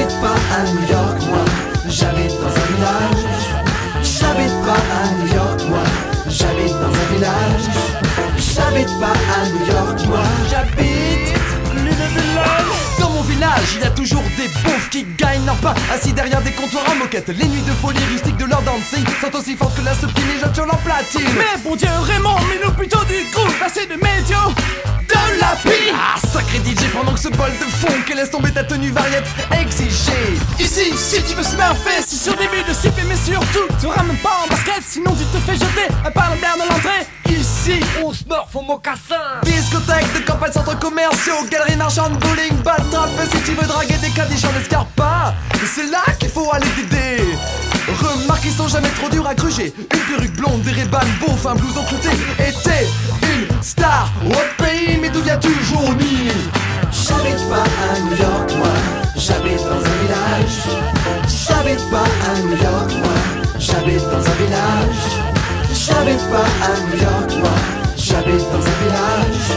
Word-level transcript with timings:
à 0.00 0.62
New 0.64 0.86
York, 0.88 1.22
moi, 1.28 1.44
j'habite 1.88 2.32
dans 2.40 2.46
un 2.46 2.66
village. 2.76 3.24
J'habite 4.02 4.54
pas 4.64 4.78
à 4.94 5.10
New 5.14 5.34
York, 5.34 5.60
moi, 5.68 5.82
j'habite 6.28 6.72
dans 6.72 6.86
un 6.86 7.14
village. 7.14 7.64
J'habite 8.36 9.00
pas 9.00 9.12
à 9.12 9.48
New 9.48 9.66
York, 9.66 10.06
moi, 10.06 10.22
j'habite 10.50 11.34
Dans 13.00 13.10
mon 13.10 13.22
village, 13.22 13.76
il 13.76 13.82
y 13.82 13.84
a 13.84 13.90
toujours 13.90 14.22
des 14.36 14.48
beaufs 14.62 14.88
qui 14.90 15.04
gagnent 15.16 15.46
leur 15.46 15.56
pain 15.56 15.74
Assis 15.92 16.12
derrière 16.12 16.42
des 16.42 16.52
comptoirs 16.52 16.84
en 16.90 16.96
moquette 16.96 17.28
Les 17.28 17.46
nuits 17.46 17.62
de 17.62 17.72
folie 17.72 18.04
rustique 18.10 18.36
de 18.36 18.44
leur 18.44 18.62
dancing 18.62 19.04
Sont 19.20 19.36
aussi 19.36 19.56
fortes 19.56 19.76
que 19.76 19.84
la 19.84 19.94
soupe 19.94 20.12
qui 20.14 20.22
mijote 20.24 20.54
sur 20.54 20.66
leur 20.66 20.78
platine. 20.78 21.22
Mais 21.36 21.60
bon 21.62 21.76
Dieu 21.76 21.88
Raymond, 21.88 22.36
mais 22.48 22.64
nous 22.64 22.72
plutôt 22.72 23.04
du 23.04 23.30
groupe 23.32 23.54
Assez 23.64 23.86
de 23.86 23.94
médio 23.94 24.38
de 25.08 25.40
la 25.40 25.56
pile 25.62 25.94
Ah 25.94 26.27
sacré 26.38 26.58
DJ 26.58 26.88
pendant 26.92 27.12
que 27.12 27.20
ce 27.20 27.28
bol 27.28 27.50
de 27.50 27.64
fond 27.64 27.92
Que 28.06 28.14
laisse 28.14 28.30
tomber 28.30 28.50
ta 28.52 28.62
tenue 28.62 28.90
variette 28.90 29.26
exigée. 29.60 30.38
Ici, 30.58 30.92
si 30.96 31.22
tu 31.22 31.34
veux 31.34 31.42
smurfer, 31.42 32.02
c'est 32.06 32.16
sur 32.16 32.36
début 32.36 32.62
de 32.68 32.72
siffler 32.72 33.04
mais 33.08 33.16
surtout 33.16 33.66
Tu 33.80 33.86
ramènes 33.86 34.18
pas 34.18 34.44
en 34.44 34.48
basket, 34.48 34.82
sinon 34.86 35.12
tu 35.12 35.24
te 35.24 35.38
fais 35.44 35.54
jeter 35.54 35.88
par 36.14 36.30
le 36.30 36.38
blaire 36.38 36.56
de 36.56 36.68
l'entrée. 36.68 37.06
Ici, 37.28 37.80
On 38.04 38.12
smurf 38.12 38.54
au 38.54 38.62
mocassin. 38.62 39.40
Discothèque 39.42 40.12
de 40.14 40.20
campagne, 40.26 40.52
centres 40.52 40.78
commerciaux, 40.78 41.44
galeries 41.50 41.76
marchandes, 41.76 42.18
bowling, 42.18 42.56
ball 42.62 42.82
trap 42.90 43.10
Si 43.32 43.42
tu 43.42 43.52
veux 43.52 43.66
draguer 43.66 43.96
des 43.96 44.10
cadichons 44.10 44.52
d'escarpins 44.56 45.34
C'est 45.74 45.90
là 45.90 46.04
qu'il 46.18 46.30
faut 46.30 46.48
aller 46.52 46.68
t'aider 46.76 47.24
Remarque, 47.88 48.44
ils 48.44 48.52
sont 48.52 48.68
jamais 48.68 48.90
trop 48.90 49.08
durs 49.08 49.26
à 49.26 49.34
gruger. 49.34 49.72
Une 49.76 50.00
perruque 50.00 50.36
blonde, 50.36 50.62
des 50.62 50.72
rébans, 50.72 50.98
beauf, 51.20 51.46
un 51.46 51.54
blouson 51.54 51.82
clouté 51.84 52.10
Et 52.38 52.52
t'es 52.62 52.86
une 53.22 53.62
star. 53.62 54.10
Au 54.24 54.57
J'habite 65.88 66.30
pas 66.30 66.44
à 66.66 66.80
New 66.80 67.02
York, 67.02 67.30
moi, 67.40 67.50
j'habite 67.96 68.44
dans 68.52 68.58
un 68.58 68.76
village. 68.82 69.48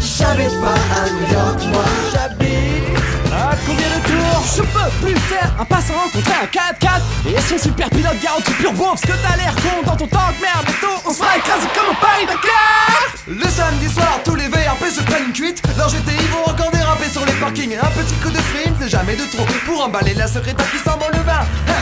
J'habite 0.00 0.60
pas 0.60 0.74
à 0.74 1.08
New 1.08 1.32
York, 1.32 1.60
moi, 1.72 1.84
j'habite. 2.12 2.98
à 3.32 3.54
combien 3.64 3.86
de 3.86 4.00
tours? 4.06 4.42
Je 4.56 4.62
peux 4.62 5.06
plus 5.06 5.16
faire 5.16 5.50
un 5.60 5.64
passant 5.64 5.94
rencontrer 5.94 6.34
un 6.42 6.46
4x4 6.46 7.36
Et 7.36 7.40
son 7.40 7.58
super 7.58 7.88
pilote 7.90 8.18
garantit 8.22 8.52
pur 8.54 8.72
beauf 8.72 8.90
Parce 8.90 9.02
que 9.02 9.12
t'as 9.22 9.36
l'air 9.36 9.54
con 9.56 9.82
dans 9.86 9.96
ton 9.96 10.06
tank 10.08 10.34
Merde, 10.40 10.64
bientôt 10.66 10.96
on 11.06 11.12
sera 11.12 11.36
écrasé 11.36 11.66
comme 11.74 11.90
au 11.94 12.00
Paris-Dakar 12.00 13.14
Le 13.28 13.48
samedi 13.48 13.88
soir, 13.92 14.20
tous 14.24 14.34
les 14.34 14.48
VRP 14.78 14.90
se 14.90 15.02
prennent 15.02 15.26
une 15.26 15.32
cuite. 15.32 15.62
Leurs 15.76 15.88
GTI 15.88 16.26
vont 16.32 16.50
encore 16.50 16.70
déraper 16.70 17.08
sur 17.10 17.24
les 17.24 17.32
parkings. 17.34 17.76
Un 17.76 18.02
petit 18.02 18.14
coup 18.16 18.30
de 18.30 18.38
frime, 18.38 18.74
c'est 18.80 18.88
jamais 18.88 19.16
de 19.16 19.24
trop. 19.24 19.44
Pour 19.66 19.84
emballer 19.84 20.14
la 20.14 20.26
secrétaire 20.26 20.70
qui 20.70 20.78
sent 20.78 20.96
bon 20.98 21.06
le 21.12 21.22
vin. 21.22 21.40
Hein. 21.68 21.72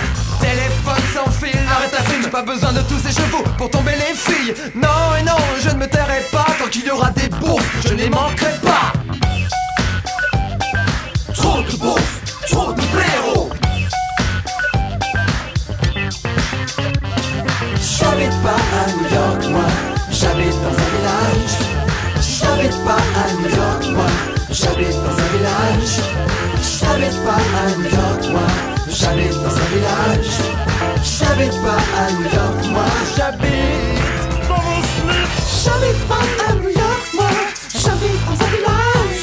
Téléphone 0.41 1.03
sans 1.15 1.31
fil, 1.31 1.59
arrête 1.69 1.91
ta 1.91 2.03
film. 2.03 2.23
J'ai 2.23 2.31
pas 2.31 2.43
besoin 2.43 2.73
de 2.73 2.81
tous 2.83 2.99
ces 2.99 3.13
chevaux 3.13 3.45
pour 3.59 3.71
tomber 3.71 3.93
les 3.93 4.15
filles. 4.15 4.55
Non 4.75 5.17
et 5.19 5.23
non, 5.23 5.37
je 5.63 5.71
ne 5.71 5.79
me 5.79 5.87
tairai 5.87 6.23
pas. 6.33 6.47
Tant 6.59 6.69
qu'il 6.69 6.85
y 6.85 6.91
aura 6.91 7.11
des 7.11 7.29
bouffes, 7.29 7.87
je 7.87 7.95
n'y 7.95 8.09
manquerai 8.09 8.53
pas. 8.63 8.93
j'habite 26.97 27.25
pas 27.25 27.33
à 27.33 27.69
New 27.77 27.85
York, 27.85 28.23
moi, 28.31 28.47
j'habite 28.89 29.43
dans 29.43 29.57
un 29.57 29.69
village. 29.75 30.37
J'habite 31.05 31.63
pas 31.63 31.81
à 31.99 32.11
New 32.13 32.23
York, 32.23 32.67
moi, 32.71 32.85
j'habite 33.17 34.49
dans 34.49 34.63
mon 34.63 34.83
slip. 34.83 35.29
J'habite 35.63 36.03
pas 36.09 36.25
à 36.49 36.55
New 36.55 36.71
York, 36.71 37.07
moi, 37.15 37.31
j'habite 37.75 38.25
dans 38.27 38.45
un 38.45 38.49
village. 38.49 39.23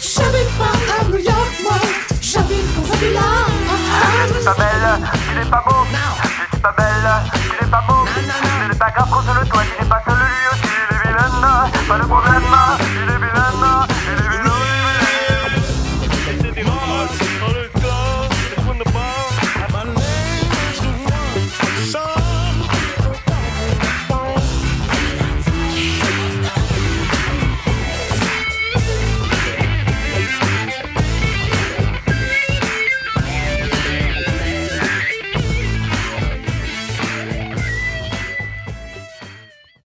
J'habite 0.00 0.52
pas 0.58 0.74
à 0.94 1.04
New 1.04 1.18
York, 1.18 1.54
moi, 1.62 1.78
j'habite 2.20 2.68
dans 2.76 2.92
un 2.92 2.96
village. 2.96 3.58
Tu 4.28 4.44
pas 4.44 4.54
belle, 4.54 5.08
tu 5.28 5.38
n'es 5.38 5.50
pas 5.50 5.64
beau. 5.66 5.84
Tu 5.90 6.56
n'es 6.56 6.62
pas 6.62 6.74
belle, 6.76 7.10
tu 7.32 7.64
n'es 7.64 7.70
pas 7.70 7.82
beau. 7.88 8.04
Tu 8.14 8.68
n'es 8.68 8.74
pas 8.74 8.90
grave 8.90 9.10
contre 9.10 9.40
le 9.40 9.46
toit, 9.48 9.62
tu 9.64 9.82
n'es 9.82 9.88
pas 9.88 10.02
seul 10.06 10.16
le 10.16 10.26
lieu, 10.26 10.52
tu 10.62 11.08
es. 11.08 11.88
Pas 11.88 11.98
de 11.98 12.04
problème. 12.04 12.59